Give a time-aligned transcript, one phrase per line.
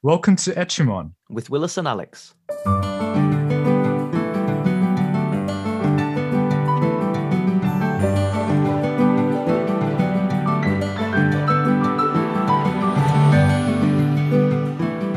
[0.00, 2.32] Welcome to Etchimon with Willis and Alex.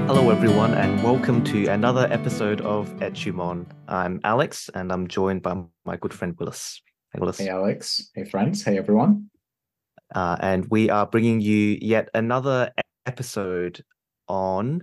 [0.07, 3.67] Hello, everyone, and welcome to another episode of Etchumon.
[3.87, 6.81] I'm Alex, and I'm joined by my good friend Willis.
[7.13, 7.37] Hey, Willis.
[7.37, 8.09] Hey, Alex.
[8.15, 8.63] Hey, friends.
[8.63, 9.29] Hey, everyone.
[10.15, 12.71] Uh, and we are bringing you yet another
[13.05, 13.83] episode
[14.31, 14.81] on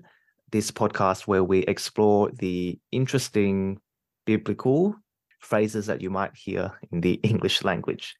[0.52, 3.80] this podcast where we explore the interesting
[4.26, 4.94] biblical
[5.40, 8.14] phrases that you might hear in the English language.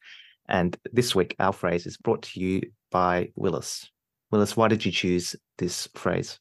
[0.47, 3.87] And this week, our phrase is brought to you by Willis.
[4.31, 6.39] Willis, why did you choose this phrase?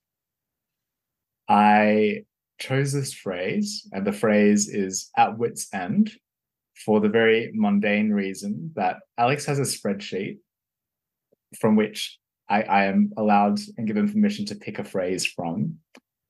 [1.51, 2.25] I
[2.59, 6.11] chose this phrase, and the phrase is at wit's end
[6.85, 10.39] for the very mundane reason that Alex has a spreadsheet
[11.59, 15.79] from which I, I am allowed and given permission to pick a phrase from.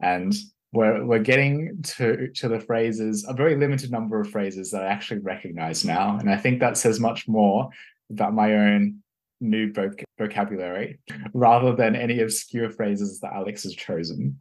[0.01, 0.35] And
[0.73, 4.89] we're, we're getting to, to the phrases, a very limited number of phrases that I
[4.89, 6.19] actually recognize now.
[6.19, 7.70] And I think that says much more
[8.11, 9.03] about my own
[9.41, 10.98] new voc- vocabulary
[11.33, 14.39] rather than any obscure phrases that Alex has chosen.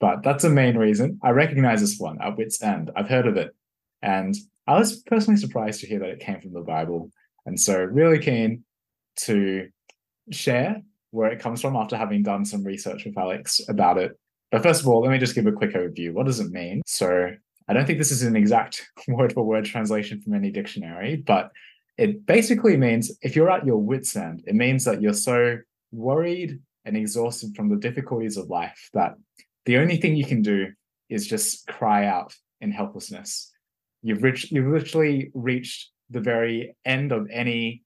[0.00, 1.18] But that's the main reason.
[1.22, 2.90] I recognize this one at wit's end.
[2.96, 3.54] I've heard of it.
[4.02, 4.34] And
[4.66, 7.10] I was personally surprised to hear that it came from the Bible.
[7.44, 8.64] And so, really keen
[9.20, 9.68] to
[10.30, 14.12] share where it comes from after having done some research with Alex about it.
[14.50, 16.12] But first of all, let me just give a quick overview.
[16.12, 16.82] What does it mean?
[16.86, 17.30] So,
[17.68, 21.50] I don't think this is an exact word for word translation from any dictionary, but
[21.98, 25.58] it basically means if you're at your wits' end, it means that you're so
[25.92, 29.14] worried and exhausted from the difficulties of life that
[29.66, 30.68] the only thing you can do
[31.08, 33.52] is just cry out in helplessness.
[34.02, 37.82] You've reached, you've literally reached the very end of any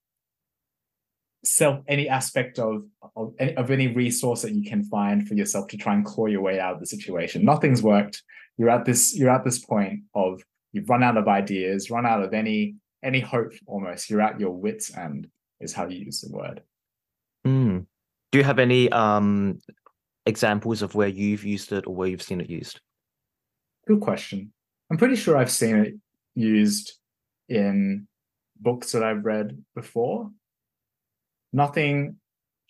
[1.45, 2.85] self, any aspect of
[3.17, 6.27] of any, of any resource that you can find for yourself to try and claw
[6.27, 7.45] your way out of the situation.
[7.45, 8.23] Nothing's worked.
[8.59, 12.23] You're at this, you're at this point of you've run out of ideas, run out
[12.23, 14.11] of any any hope almost.
[14.11, 15.29] You're at your wits' end,
[15.61, 16.63] is how you use the word.
[17.45, 17.81] Hmm.
[18.33, 19.61] Do you have any um,
[20.27, 22.81] examples of where you've used it or where you've seen it used?
[23.87, 24.53] Good question.
[24.91, 25.95] I'm pretty sure I've seen it
[26.35, 26.95] used
[27.49, 28.09] in
[28.59, 30.31] books that I've read before.
[31.53, 32.17] Nothing,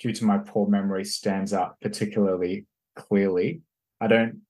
[0.00, 2.66] due to my poor memory, stands out particularly
[2.96, 3.60] clearly.
[4.00, 4.40] I don't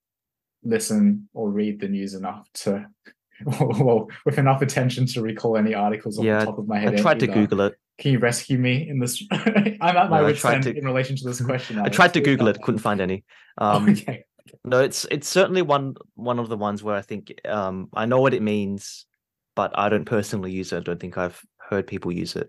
[0.62, 2.86] listen or read the news enough to,
[3.60, 6.94] well, with enough attention to recall any articles off Yeah, the top of my head.
[6.94, 7.26] I tried to.
[7.26, 7.74] Google it.
[7.98, 9.22] Can you rescue me in this?
[9.30, 11.78] I'm at my No, wit's end to- in relation to this question.
[11.78, 13.24] I tried to Google it, couldn't find any.
[13.58, 14.24] Um, okay.
[14.64, 18.20] No, it's it's certainly one one of the ones where I think um I know
[18.20, 19.06] what it means,
[19.54, 20.78] but I don't personally use it.
[20.78, 22.48] I don't think I've heard people use it.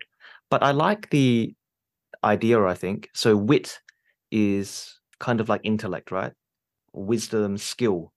[0.49, 1.53] But I like the
[2.25, 3.09] idea, I think.
[3.13, 3.79] So wit
[4.31, 6.33] is kind of like intellect, right?
[6.93, 8.11] Wisdom, skill.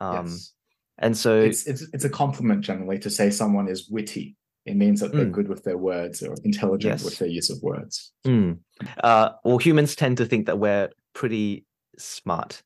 [0.00, 0.52] Um yes.
[0.98, 4.36] and so it's it's it's a compliment generally to say someone is witty.
[4.66, 5.32] It means that they're Mm.
[5.32, 7.04] good with their words or intelligent Yes.
[7.04, 8.12] with their use of words.
[8.26, 8.58] Mm.
[9.02, 11.64] Uh, well, humans tend to think that we're pretty
[11.98, 12.62] smart.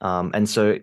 [0.00, 0.78] Um, and so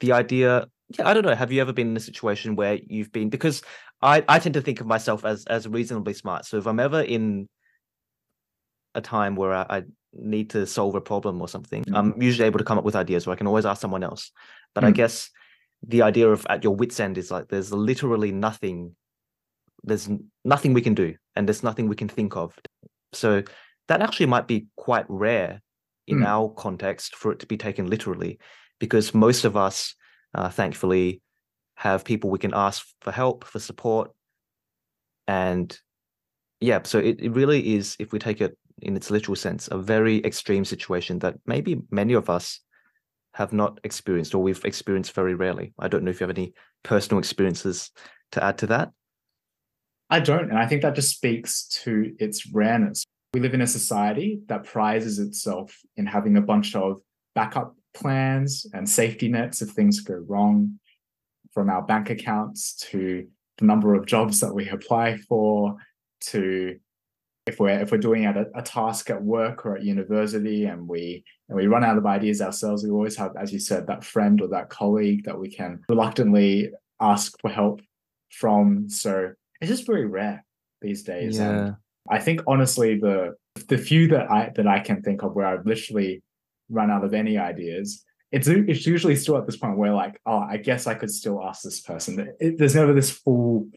[0.00, 1.34] the idea, yeah, I don't know.
[1.34, 3.62] Have you ever been in a situation where you've been, because
[4.00, 6.46] I, I tend to think of myself as, as reasonably smart.
[6.46, 7.48] So if I'm ever in
[8.98, 9.82] a time where I, I
[10.12, 13.26] need to solve a problem or something, I'm usually able to come up with ideas
[13.26, 14.30] or I can always ask someone else.
[14.74, 14.94] But I Mm.
[14.96, 15.30] guess
[15.86, 18.94] the idea of at your wits end is like there's literally nothing
[19.84, 20.08] there's
[20.44, 22.58] nothing we can do and there's nothing we can think of
[23.12, 23.42] so
[23.86, 25.62] that actually might be quite rare
[26.08, 26.26] in Mm.
[26.26, 28.38] our context for it to be taken literally
[28.80, 29.94] because most of us
[30.34, 31.22] uh, thankfully
[31.76, 34.10] have people we can ask for help for support
[35.28, 35.78] and
[36.60, 39.78] yeah so it, it really is if we take it in its literal sense a
[39.78, 42.60] very extreme situation that maybe many of us
[43.34, 46.52] have not experienced or we've experienced very rarely i don't know if you have any
[46.82, 47.90] personal experiences
[48.32, 48.90] to add to that
[50.10, 53.04] I don't, and I think that just speaks to its rareness.
[53.34, 57.00] We live in a society that prizes itself in having a bunch of
[57.34, 60.78] backup plans and safety nets if things go wrong,
[61.52, 63.26] from our bank accounts to
[63.58, 65.76] the number of jobs that we apply for,
[66.20, 66.78] to
[67.48, 71.24] if we're if we're doing a, a task at work or at university and we
[71.48, 74.40] and we run out of ideas ourselves, we always have, as you said, that friend
[74.42, 77.80] or that colleague that we can reluctantly ask for help
[78.30, 78.88] from.
[78.88, 80.44] So it's just very rare
[80.82, 81.38] these days.
[81.38, 81.76] And
[82.10, 83.34] I think honestly, the
[83.68, 86.22] the few that I that I can think of where I've literally
[86.70, 90.38] run out of any ideas, it's it's usually still at this point where like, oh,
[90.38, 92.12] I guess I could still ask this person.
[92.40, 93.68] It- there's never this full,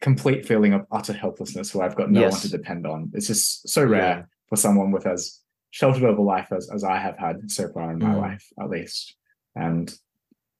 [0.00, 3.10] complete feeling of utter helplessness where I've got no one to depend on.
[3.14, 4.22] It's just so rare Yeah.
[4.48, 5.38] for someone with as
[5.70, 8.20] sheltered of a life as, as I have had so far in my Mm.
[8.20, 9.16] life, at least.
[9.54, 9.92] And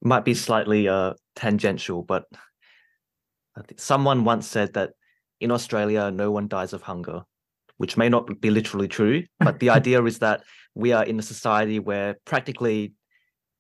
[0.05, 2.25] Might be slightly uh, tangential, but
[3.77, 4.93] someone once said that
[5.41, 7.23] in Australia, no one dies of hunger,
[7.77, 10.43] which may not be literally true, but the idea is that
[10.75, 12.95] we are in a society where practically,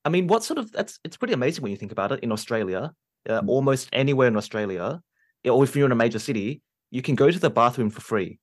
[0.04, 2.20] I mean, what sort of that's it's pretty amazing when you think about it.
[2.20, 2.92] In Australia,
[3.28, 3.48] uh, Mm.
[3.48, 5.00] almost anywhere in Australia,
[5.48, 8.38] or if you're in a major city, you can go to the bathroom for free,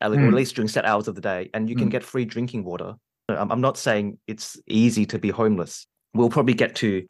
[0.00, 0.32] at Mm.
[0.32, 1.92] least during set hours of the day, and you can Mm.
[1.92, 2.94] get free drinking water.
[3.28, 5.86] I'm, I'm not saying it's easy to be homeless.
[6.14, 7.06] We'll probably get to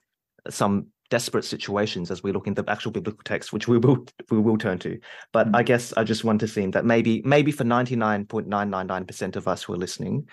[0.48, 4.38] some desperate situations as we look in the actual biblical text, which we will we
[4.38, 4.98] will turn to.
[5.32, 5.56] But Mm.
[5.56, 9.74] I guess I just want to seem that maybe maybe for 99.999% of us who
[9.74, 10.28] are listening,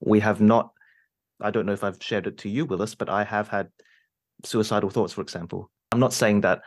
[0.00, 0.72] we have not.
[1.40, 3.68] I don't know if I've shared it to you, Willis, but I have had
[4.44, 5.70] suicidal thoughts, for example.
[5.92, 6.62] I'm not saying that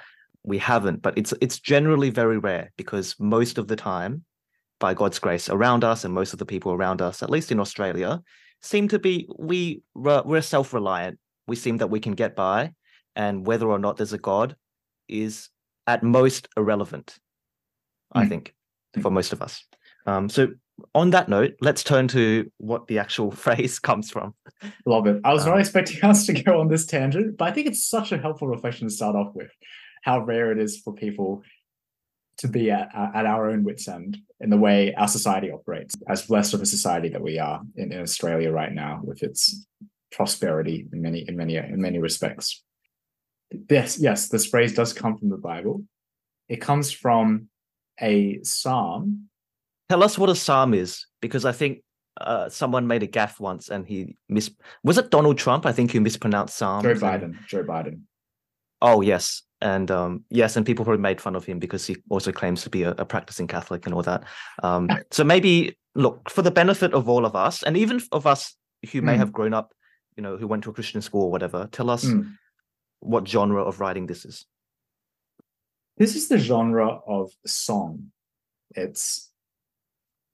[0.45, 4.23] we haven't, but it's it's generally very rare because most of the time,
[4.79, 7.59] by God's grace, around us and most of the people around us, at least in
[7.59, 8.21] Australia,
[8.61, 11.19] seem to be we we're self-reliant.
[11.47, 12.73] We seem that we can get by,
[13.15, 14.55] and whether or not there's a God
[15.07, 15.49] is
[15.87, 17.17] at most irrelevant.
[18.11, 18.29] I Mm.
[18.29, 18.55] think
[18.95, 19.01] Mm.
[19.01, 19.65] for most of us.
[20.07, 20.49] Um, so
[20.93, 24.35] on that note, let's turn to what the actual phrase comes from.
[24.85, 25.21] Love it.
[25.23, 27.85] I was not Um, expecting us to go on this tangent, but I think it's
[27.87, 29.51] such a helpful reflection to start off with.
[30.05, 31.41] How rare it is for people
[32.37, 36.27] to be at, at our own wits' end in the way our society operates, as
[36.27, 39.65] blessed of a society that we are in, in Australia right now, with its
[40.11, 42.63] prosperity in many in many in many respects.
[43.69, 45.83] Yes, yes, this phrase does come from the Bible.
[46.47, 47.47] It comes from
[47.99, 49.29] a psalm.
[49.89, 51.81] Tell us what a psalm is, because I think
[52.19, 54.51] uh, someone made a gaff once and he mis
[54.83, 55.65] was it Donald Trump?
[55.65, 57.47] I think who mispronounced psalm Joe and- Biden.
[57.47, 58.01] Joe Biden.
[58.81, 62.31] Oh yes, and um, yes, and people probably made fun of him because he also
[62.31, 64.23] claims to be a, a practicing Catholic and all that.
[64.63, 68.55] Um, so maybe look for the benefit of all of us, and even of us
[68.91, 69.19] who may Mm.
[69.19, 69.71] have grown up,
[70.17, 71.67] you know, who went to a Christian school or whatever.
[71.71, 72.33] Tell us Mm.
[72.99, 74.45] what genre of writing this is.
[75.97, 78.11] This is the genre of song.
[78.75, 79.31] It's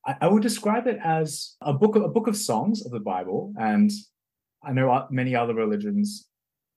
[0.05, 2.99] I, I would describe it as a book of, a book of songs of the
[2.99, 3.91] Bible, and
[4.63, 6.27] I know many other religions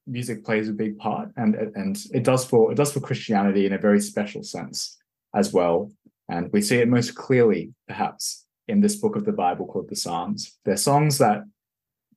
[0.07, 3.73] music plays a big part, and and it does for it does for Christianity in
[3.73, 4.99] a very special sense
[5.35, 5.91] as well.
[6.29, 9.97] And we see it most clearly, perhaps, in this book of the Bible called the
[9.97, 10.59] Psalms.
[10.65, 11.43] They're songs that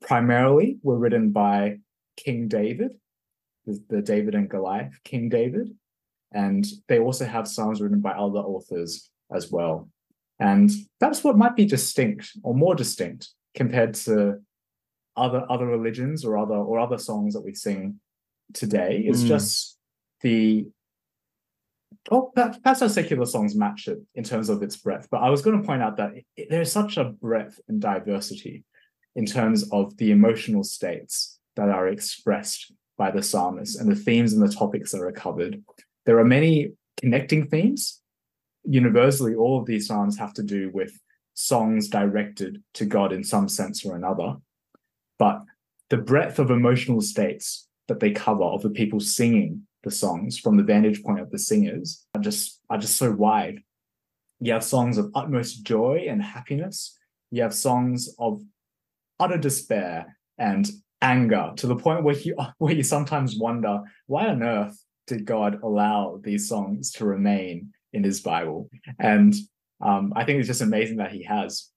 [0.01, 1.80] primarily were written by
[2.16, 2.92] King David,
[3.66, 5.75] the, the David and Goliath, King David,
[6.31, 9.90] and they also have psalms written by other authors as well.
[10.40, 14.40] And that's what might be distinct or more distinct compared to
[15.18, 18.00] other other religions or other or other songs that we sing
[18.54, 19.04] today.
[19.06, 19.28] It's Mm.
[19.28, 19.78] just
[20.22, 20.68] the
[22.12, 25.08] oh perhaps, our secular songs match it in terms of its breadth.
[25.12, 28.64] But I was going to point out that it, there's such a breadth and diversity
[29.16, 34.34] in terms of the emotional states that are expressed by the psalmist and the themes
[34.34, 35.64] and the topics that are covered.
[36.06, 38.02] There are many connecting themes.
[38.66, 41.00] Universally, all of these psalms have to do with
[41.34, 44.36] songs directed to God in some sense or another.
[45.19, 45.42] But
[45.90, 50.58] the breadth of emotional states that they cover of the people singing the songs from
[50.58, 53.60] the vantage point of the singers are just are just so wide.
[54.40, 56.98] You have songs of utmost joy and happiness.
[57.31, 58.42] You have songs of
[59.19, 60.69] utter despair and
[61.02, 65.62] anger to the point where you where you sometimes wonder why on earth did God
[65.64, 68.69] allow these songs to remain in His Bible?
[69.00, 69.33] And
[69.81, 71.69] um, I think it's just amazing that He has,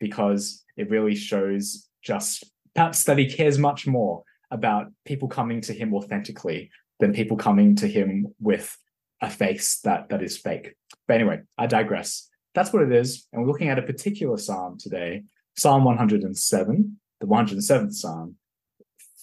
[0.00, 5.72] because it really shows just perhaps that He cares much more about people coming to
[5.72, 8.76] Him authentically than people coming to Him with
[9.20, 10.74] a face that that is fake.
[11.06, 12.28] But anyway, I digress.
[12.54, 15.22] That's what it is, and we're looking at a particular psalm today,
[15.56, 18.36] Psalm 107, the 107th psalm,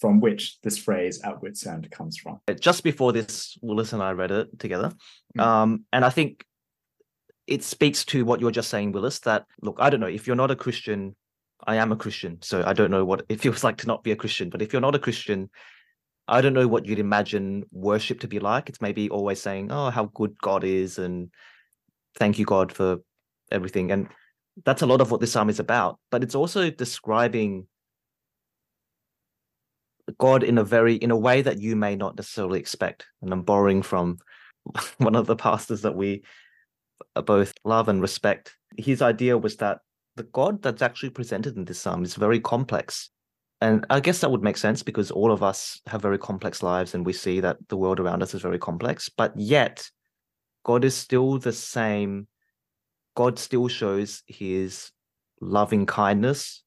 [0.00, 2.40] from which this phrase "at wit's end" comes from.
[2.58, 4.92] Just before this, Willis and I read it together,
[5.36, 5.42] Mm.
[5.42, 6.44] um, and I think
[7.46, 9.20] it speaks to what you're just saying, Willis.
[9.20, 11.14] That look, I don't know if you're not a Christian.
[11.66, 14.12] I am a Christian, so I don't know what it feels like to not be
[14.12, 14.50] a Christian.
[14.50, 15.50] But if you're not a Christian,
[16.28, 18.68] I don't know what you'd imagine worship to be like.
[18.68, 21.30] It's maybe always saying, "Oh, how good God is," and
[22.16, 22.98] "Thank you, God, for
[23.50, 24.08] everything." And
[24.64, 25.98] that's a lot of what this psalm is about.
[26.10, 27.66] But it's also describing
[30.18, 33.06] God in a very in a way that you may not necessarily expect.
[33.22, 34.18] And I'm borrowing from
[34.98, 36.22] one of the pastors that we
[37.14, 38.56] both love and respect.
[38.76, 39.80] His idea was that
[40.20, 43.08] the God that's actually presented in this psalm is very complex.
[43.62, 46.94] And I guess that would make sense because all of us have very complex lives
[46.94, 49.08] and we see that the world around us is very complex.
[49.08, 49.90] But yet,
[50.64, 52.26] God is still the same.
[53.14, 54.90] God still shows his
[55.40, 56.62] loving kindness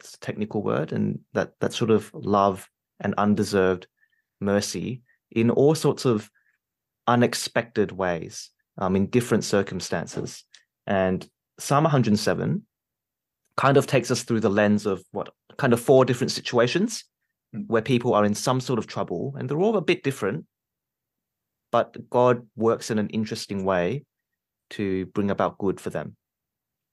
[0.00, 2.68] it's a technical word, and that that sort of love
[3.00, 3.86] and undeserved
[4.40, 6.30] mercy in all sorts of
[7.06, 10.44] unexpected ways, um, in different circumstances.
[10.86, 11.26] And
[11.58, 12.66] Psalm 107
[13.56, 17.04] kind of takes us through the lens of what kind of four different situations
[17.54, 17.66] Mm.
[17.68, 20.46] where people are in some sort of trouble, and they're all a bit different,
[21.70, 24.04] but God works in an interesting way
[24.70, 26.16] to bring about good for them.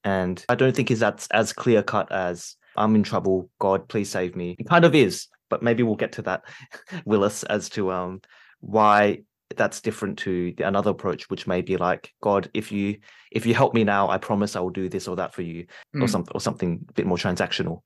[0.04, 4.10] And I don't think is that's as clear cut as I'm in trouble, God, please
[4.10, 4.56] save me.
[4.58, 6.44] It kind of is, but maybe we'll get to that,
[7.06, 8.22] Willis, as to um
[8.60, 9.24] why
[9.58, 12.98] that's different to the, another approach, which may be like, God, if you
[13.32, 15.66] if you help me now, I promise I will do this or that for you,
[15.96, 16.10] or Mm.
[16.10, 17.82] something or something a bit more transactional.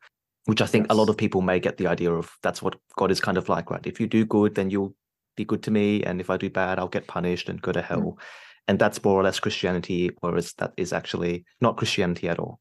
[0.45, 3.09] Which I think a lot of people may get the idea of that's what God
[3.11, 3.85] is kind of like, right?
[3.85, 4.95] If you do good, then you'll
[5.35, 7.81] be good to me, and if I do bad, I'll get punished and go to
[7.81, 8.19] hell.
[8.67, 12.59] And that's more or less Christianity, whereas that is actually not Christianity at all.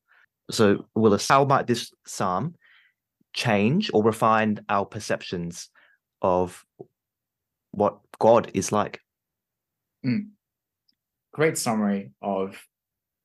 [0.50, 2.54] So, Willis, how might this psalm
[3.34, 5.68] change or refine our perceptions
[6.22, 6.64] of
[7.74, 9.00] what God is like?
[10.02, 10.18] Hmm.
[11.32, 12.62] great summary of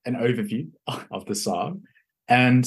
[0.06, 0.70] an overview
[1.10, 1.82] of the psalm.
[2.26, 2.66] And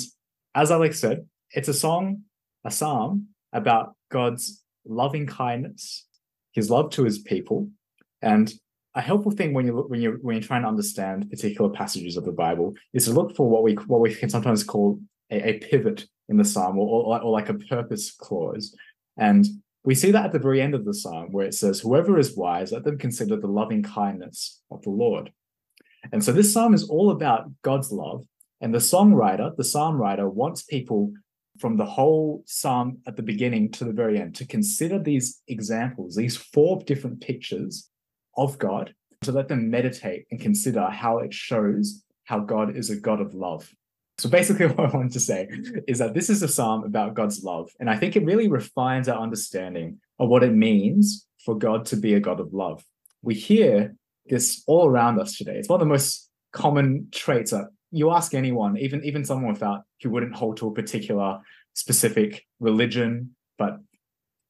[0.53, 2.23] as Alex said, it's a song,
[2.63, 6.05] a psalm about God's loving kindness,
[6.51, 7.69] his love to his people.
[8.21, 8.53] And
[8.95, 12.15] a helpful thing when you look when you when you're trying to understand particular passages
[12.15, 14.99] of the Bible is to look for what we what we can sometimes call
[15.31, 18.75] a, a pivot in the psalm or, or, or like a purpose clause.
[19.17, 19.45] And
[19.83, 22.37] we see that at the very end of the psalm where it says, Whoever is
[22.37, 25.31] wise, let them consider the loving kindness of the Lord.
[26.11, 28.25] And so this psalm is all about God's love.
[28.61, 31.11] And the songwriter, the psalm writer, wants people
[31.59, 36.15] from the whole psalm at the beginning to the very end to consider these examples,
[36.15, 37.89] these four different pictures
[38.37, 42.95] of God, to let them meditate and consider how it shows how God is a
[42.95, 43.69] God of love.
[44.17, 45.47] So basically, what I wanted to say
[45.87, 47.71] is that this is a psalm about God's love.
[47.79, 51.97] And I think it really refines our understanding of what it means for God to
[51.97, 52.83] be a God of love.
[53.21, 55.57] We hear this all around us today.
[55.57, 59.83] It's one of the most common traits that you ask anyone, even, even someone without
[60.01, 61.39] who wouldn't hold to a particular
[61.73, 63.77] specific religion, but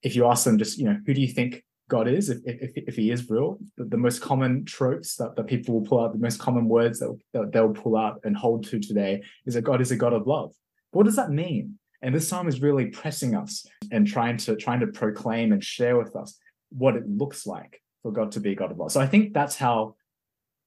[0.02, 2.72] if you ask them just, you know, who do you think God is, if, if,
[2.76, 6.14] if he is real, the, the most common tropes that, that people will pull out,
[6.14, 9.64] the most common words that, that they'll pull out and hold to today is that
[9.64, 10.54] God is a God of love.
[10.92, 11.78] What does that mean?
[12.02, 15.98] And this psalm is really pressing us and trying to trying to proclaim and share
[15.98, 16.38] with us
[16.70, 18.92] what it looks like for God to be a God of love.
[18.92, 19.96] So I think that's how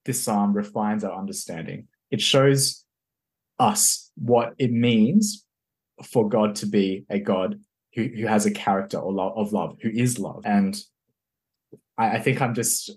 [0.06, 1.88] this psalm refines our understanding.
[2.10, 2.84] It shows
[3.58, 5.44] us what it means
[6.04, 7.60] for God to be a God
[7.94, 10.42] who, who has a character or love, of love, who is love.
[10.44, 10.78] And
[11.98, 12.90] I, I think I'm just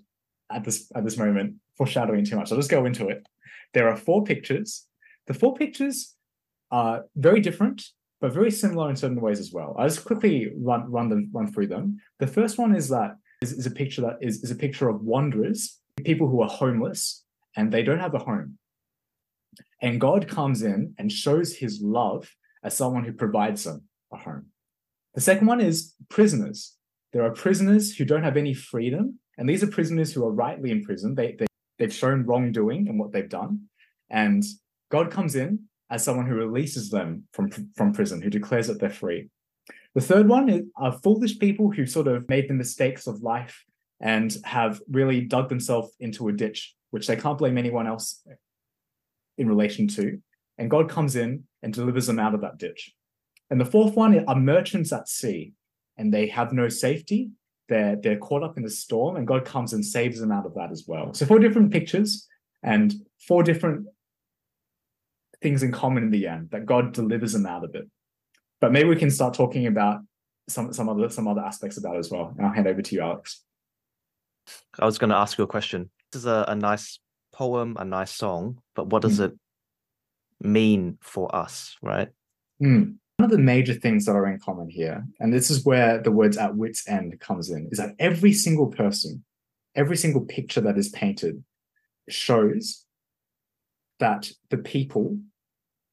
[0.50, 2.50] at this at this moment foreshadowing too much.
[2.50, 3.26] I'll just go into it.
[3.74, 4.86] There are four pictures.
[5.26, 6.14] The four pictures
[6.70, 7.82] are very different,
[8.20, 9.76] but very similar in certain ways as well.
[9.78, 12.00] I'll just quickly run run them run through them.
[12.18, 15.02] The first one is that is, is a picture that is, is a picture of
[15.02, 17.24] wanderers, people who are homeless
[17.56, 18.58] and they don't have a home.
[19.82, 24.46] And God comes in and shows his love as someone who provides them a home.
[25.14, 26.76] The second one is prisoners.
[27.12, 30.70] There are prisoners who don't have any freedom, and these are prisoners who are rightly
[30.70, 31.14] in prison.
[31.14, 31.46] They, they,
[31.78, 33.62] they've shown wrongdoing and what they've done.
[34.08, 34.44] And
[34.90, 38.90] God comes in as someone who releases them from, from prison, who declares that they're
[38.90, 39.28] free.
[39.94, 43.64] The third one is, are foolish people who sort of made the mistakes of life
[44.00, 48.22] and have really dug themselves into a ditch, which they can't blame anyone else
[49.36, 50.20] in relation to.
[50.58, 52.92] And God comes in and delivers them out of that ditch.
[53.50, 55.52] And the fourth one are merchants at sea,
[56.00, 57.30] and they have no safety.
[57.68, 60.54] They're, they're caught up in the storm, and God comes and saves them out of
[60.54, 61.14] that as well.
[61.14, 62.26] So, four different pictures
[62.64, 62.92] and
[63.28, 63.86] four different
[65.42, 67.88] things in common in the end that God delivers them out of it.
[68.60, 70.00] But maybe we can start talking about
[70.48, 72.34] some, some other some other aspects about it as well.
[72.36, 73.44] And I'll hand over to you, Alex.
[74.78, 75.90] I was going to ask you a question.
[76.10, 76.98] This is a, a nice
[77.32, 79.26] poem, a nice song, but what does Mm.
[79.26, 79.32] it
[80.42, 82.08] mean for us, right?
[82.58, 82.92] Hmm.
[83.20, 86.10] One of the major things that are in common here, and this is where the
[86.10, 89.22] words at wit's end comes in, is that every single person,
[89.74, 91.44] every single picture that is painted
[92.08, 92.86] shows
[93.98, 95.18] that the people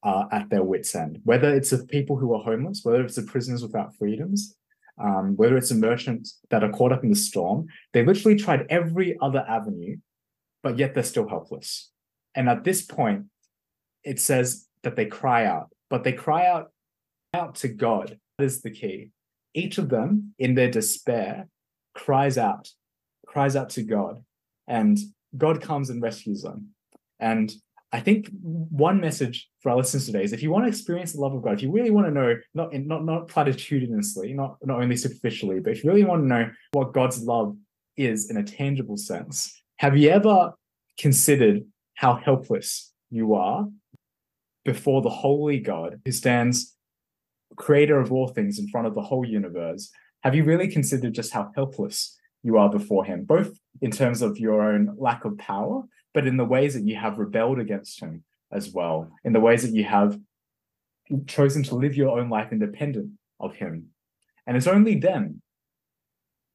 [0.03, 1.19] are at their wits' end.
[1.25, 4.55] Whether it's the people who are homeless, whether it's the prisoners without freedoms,
[4.97, 8.67] um, whether it's the merchants that are caught up in the storm, they literally tried
[8.69, 9.97] every other avenue,
[10.63, 11.91] but yet they're still helpless.
[12.35, 13.25] And at this point,
[14.05, 16.71] it says that they cry out, but they cry out
[17.37, 18.19] out to God.
[18.37, 19.11] That is the key.
[19.53, 21.47] Each of them, in their despair,
[21.95, 22.69] cries out,
[23.25, 24.23] cries out to God,
[24.67, 24.97] and
[25.37, 26.69] God comes and rescues them.
[27.19, 27.51] And
[27.91, 31.21] I think one message for our listeners today is if you want to experience the
[31.21, 34.57] love of God, if you really want to know, not in, not not platitudinously, not
[34.63, 37.55] not only superficially, but if you really want to know what God's love
[37.95, 40.53] is in a tangible sense, have you ever
[40.99, 41.63] considered
[41.95, 43.67] how helpless you are
[44.65, 46.76] before the holy God who stands
[47.57, 49.91] creator of all things in front of the whole universe?
[50.23, 54.39] Have you really considered just how helpless you are before him, both in terms of
[54.39, 55.83] your own lack of power,
[56.13, 59.63] but in the ways that you have rebelled against him as well, in the ways
[59.63, 60.19] that you have
[61.25, 63.87] chosen to live your own life independent of him.
[64.45, 65.41] And it's only then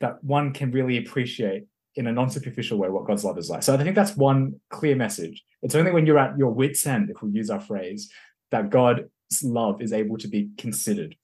[0.00, 3.62] that one can really appreciate in a non-superficial way what God's love is like.
[3.62, 5.44] So I think that's one clear message.
[5.62, 8.10] It's only when you're at your wits' end, if we use our phrase,
[8.50, 9.02] that God's
[9.42, 11.16] love is able to be considered.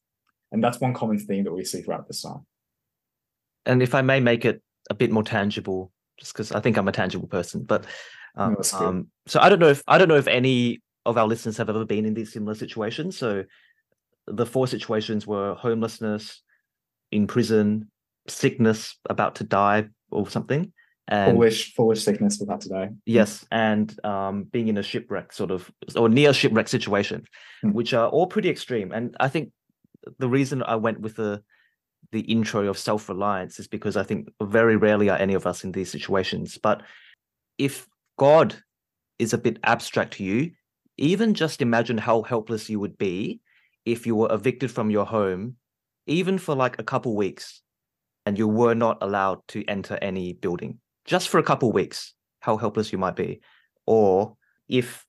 [0.52, 2.46] And that's one common theme that we see throughout the psalm.
[3.66, 6.88] And if I may make it a bit more tangible, just because I think I'm
[6.88, 7.84] a tangible person, but
[8.36, 11.26] um, No, um, so I don't know if I don't know if any of our
[11.26, 13.18] listeners have ever been in these similar situations.
[13.18, 13.44] So
[14.26, 16.42] the four situations were homelessness,
[17.10, 17.90] in prison,
[18.26, 20.72] sickness, about to die or something,
[21.08, 22.90] and foolish, foolish sickness without today.
[23.06, 27.24] yes, and um, being in a shipwreck sort of or near shipwreck situation,
[27.62, 27.72] Hmm.
[27.72, 28.92] which are all pretty extreme.
[28.92, 29.50] And I think
[30.18, 31.42] the reason I went with the
[32.12, 35.64] the intro of self reliance is because I think very rarely are any of us
[35.64, 36.58] in these situations.
[36.62, 36.82] But
[37.58, 37.86] if
[38.18, 38.54] God
[39.18, 40.52] is a bit abstract to you,
[40.96, 43.40] even just imagine how helpless you would be
[43.84, 45.56] if you were evicted from your home,
[46.06, 47.62] even for like a couple weeks,
[48.26, 52.58] and you were not allowed to enter any building just for a couple weeks, how
[52.58, 53.40] helpless you might be.
[53.86, 54.36] Or
[54.68, 55.06] if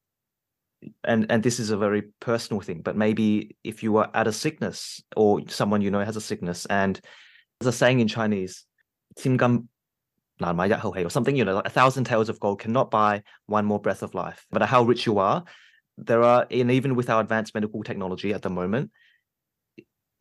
[1.03, 4.31] and and this is a very personal thing but maybe if you are at a
[4.31, 7.01] sickness or someone you know has a sickness and
[7.59, 8.65] there's a saying in chinese
[9.17, 9.67] "simgam
[10.39, 12.89] nan ma yat hei," or something you know like a thousand taels of gold cannot
[12.89, 15.43] buy one more breath of life matter how rich you are
[15.97, 18.89] there are and even with our advanced medical technology at the moment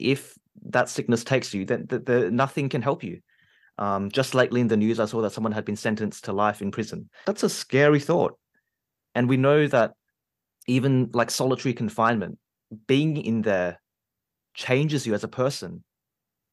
[0.00, 3.20] if that sickness takes you then the, the, nothing can help you
[3.78, 6.60] um, just lately in the news i saw that someone had been sentenced to life
[6.60, 8.38] in prison that's a scary thought
[9.14, 9.92] and we know that
[10.68, 12.38] even like solitary confinement,
[12.86, 13.80] being in there
[14.54, 15.82] changes you as a person.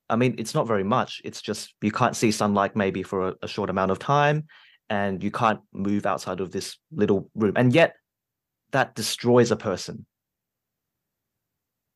[0.09, 1.21] I mean, it's not very much.
[1.23, 4.45] It's just you can't see sunlight maybe for a, a short amount of time
[4.89, 7.53] and you can't move outside of this little room.
[7.55, 7.95] And yet
[8.71, 10.05] that destroys a person.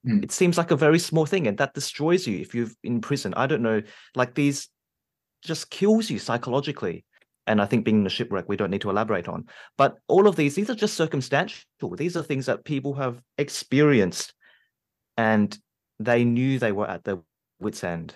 [0.03, 0.23] Hmm.
[0.23, 3.33] It seems like a very small thing and that destroys you if you're in prison.
[3.35, 3.81] I don't know,
[4.15, 4.69] like these
[5.43, 7.05] just kills you psychologically
[7.49, 9.47] and I think being in a shipwreck, we don't need to elaborate on.
[9.75, 11.65] But all of these, these are just circumstantial.
[11.97, 14.35] These are things that people have experienced
[15.17, 15.57] and
[15.99, 17.17] they knew they were at their
[17.59, 18.15] wits' end.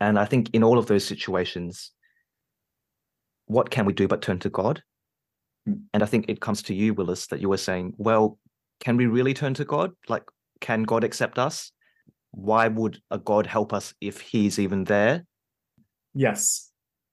[0.00, 1.92] And I think in all of those situations,
[3.44, 4.82] what can we do but turn to God?
[5.66, 5.74] Hmm.
[5.92, 8.38] And I think it comes to you, Willis, that you were saying, well,
[8.80, 9.92] can we really turn to God?
[10.08, 10.24] Like,
[10.62, 11.72] can God accept us?
[12.30, 15.26] Why would a God help us if he's even there?
[16.14, 16.70] Yes.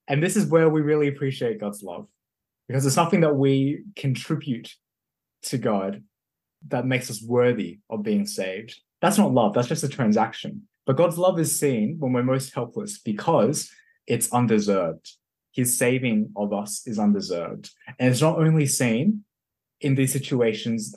[0.07, 2.07] And this is where we really appreciate God's love
[2.67, 4.73] because it's something that we contribute
[5.43, 6.03] to God
[6.67, 8.79] that makes us worthy of being saved.
[9.01, 10.63] That's not love, that's just a transaction.
[10.85, 13.69] But God's love is seen when we're most helpless because
[14.07, 15.11] it's undeserved.
[15.51, 17.69] His saving of us is undeserved.
[17.99, 19.23] And it's not only seen
[19.81, 20.95] in these situations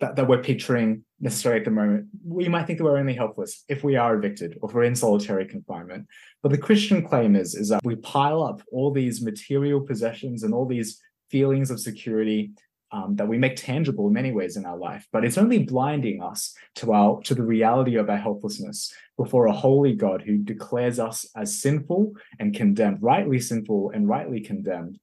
[0.00, 2.06] that, that we're picturing necessarily at the moment.
[2.24, 4.94] We might think that we're only helpless if we are evicted or if we're in
[4.94, 6.06] solitary confinement.
[6.42, 10.52] But the Christian claim is, is that we pile up all these material possessions and
[10.52, 12.52] all these feelings of security
[12.92, 16.22] um, that we make tangible in many ways in our life, but it's only blinding
[16.22, 21.00] us to our to the reality of our helplessness before a holy God who declares
[21.00, 24.98] us as sinful and condemned, rightly sinful and rightly condemned.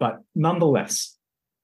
[0.00, 1.16] But nonetheless,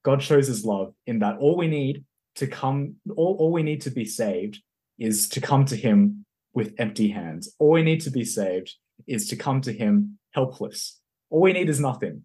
[0.05, 2.05] God shows his love in that all we need
[2.37, 4.61] to come, all, all we need to be saved
[4.99, 7.55] is to come to him with empty hands.
[7.59, 8.75] All we need to be saved
[9.07, 11.01] is to come to him helpless.
[11.31, 12.25] All we need is nothing.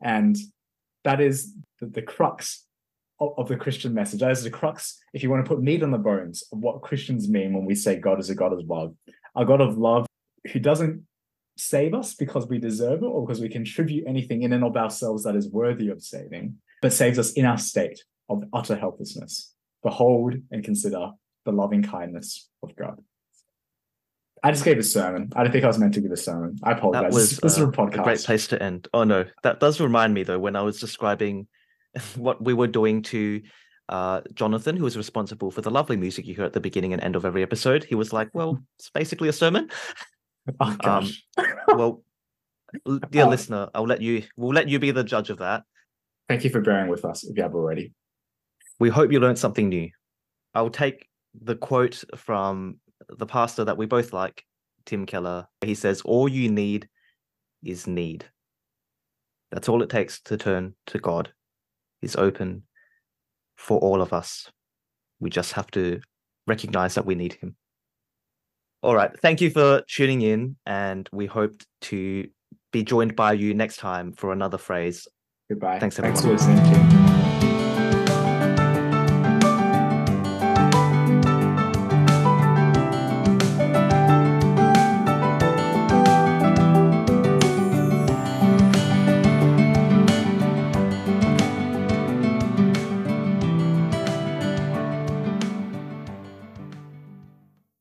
[0.00, 0.36] And
[1.04, 2.66] that is the, the crux
[3.20, 4.20] of, of the Christian message.
[4.20, 6.82] That is the crux, if you want to put meat on the bones of what
[6.82, 8.94] Christians mean when we say God is a God of love.
[9.36, 10.06] A God of love
[10.52, 11.06] who doesn't
[11.56, 15.24] save us because we deserve it or because we contribute anything in and of ourselves
[15.24, 19.52] that is worthy of saving, but saves us in our state of utter helplessness.
[19.82, 21.10] Behold and consider
[21.44, 23.00] the loving kindness of God.
[24.44, 25.30] I just gave a sermon.
[25.36, 26.58] I don't think I was meant to give a sermon.
[26.64, 27.02] I apologize.
[27.02, 28.04] That was this, this is uh, a podcast.
[28.04, 28.88] great place to end.
[28.92, 31.46] Oh no, that does remind me though when I was describing
[32.16, 33.42] what we were doing to
[33.88, 37.02] uh, Jonathon, who was responsible for the lovely music you hear at the beginning and
[37.02, 37.84] end of every episode.
[37.84, 39.70] He was like, "Well, it's basically a sermon."
[40.58, 41.22] Oh gosh.
[41.68, 42.02] Well,
[43.10, 44.24] dear Uh, listener, I'll let you.
[44.36, 45.62] We'll let you be the judge of that.
[46.28, 47.92] Thank you for bearing with us if you have already.
[48.82, 49.90] We hope you learned something new.
[50.54, 51.06] I'll take
[51.40, 54.44] the quote from the pastor that we both like,
[54.86, 55.46] Tim Keller.
[55.60, 56.88] He says, All you need
[57.64, 58.24] is need.
[59.52, 61.32] That's all it takes to turn to God.
[62.00, 62.64] He's open
[63.54, 64.50] for all of us.
[65.20, 66.00] We just have to
[66.48, 67.54] recognize that we need Him.
[68.82, 69.16] All right.
[69.20, 72.28] Thank you for tuning in, and we hope to
[72.72, 75.06] be joined by you next time for another phrase.
[75.48, 75.78] Goodbye.
[75.78, 76.36] Thanks, Thanks everyone.
[76.36, 77.01] for listening.